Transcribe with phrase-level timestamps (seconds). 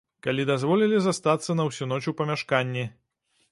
[0.27, 2.89] Калі дазволілі застацца на ўсю ноч у памяшканні.